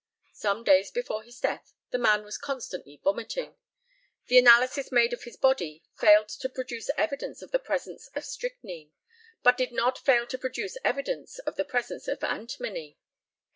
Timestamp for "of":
5.13-5.25, 7.43-7.51, 8.15-8.25, 11.37-11.55, 12.07-12.23